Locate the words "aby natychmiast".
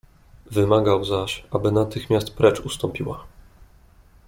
1.51-2.35